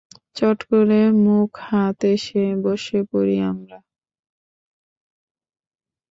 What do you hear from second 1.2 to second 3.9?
মুখহাত ধুয়ে এসো, বসে পড়ি আমরা।